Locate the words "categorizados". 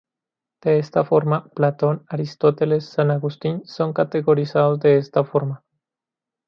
3.93-4.79